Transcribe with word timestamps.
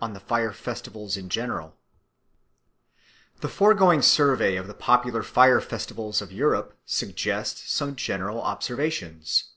On 0.00 0.12
the 0.12 0.20
Fire 0.20 0.52
festivals 0.52 1.16
in 1.16 1.28
general 1.28 1.76
THE 3.40 3.48
FOREGOING 3.48 4.02
survey 4.02 4.54
of 4.54 4.68
the 4.68 4.72
popular 4.72 5.24
fire 5.24 5.60
festivals 5.60 6.22
of 6.22 6.30
Europe 6.30 6.78
suggests 6.86 7.72
some 7.72 7.96
general 7.96 8.40
observations. 8.40 9.50